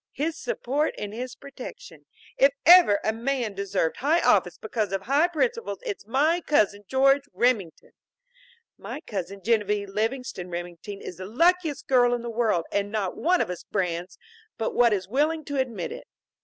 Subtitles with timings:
[0.13, 5.27] "'His support and his protection.' If ever a man deserved high office because of high
[5.27, 7.91] principles, it's my cousin George Remington!
[8.79, 13.41] My cousin Genevieve Livingston Remington is the luckiest girl in the world, and not one
[13.41, 14.17] of us Brands
[14.57, 16.07] but what is willing to admit it.